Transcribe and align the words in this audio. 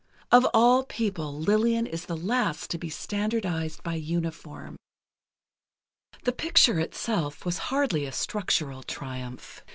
Of 0.31 0.47
all 0.51 0.83
people, 0.83 1.31
Lillian 1.39 1.85
is 1.85 2.07
the 2.07 2.17
last 2.17 2.71
to 2.71 2.79
be 2.79 2.89
standardized 2.89 3.83
by 3.83 3.93
uniform. 3.93 4.75
The 6.23 6.31
picture 6.31 6.79
itself 6.79 7.45
was 7.45 7.59
hardly 7.69 8.05
a 8.07 8.11
structural 8.11 8.81
triumph. 8.81 9.63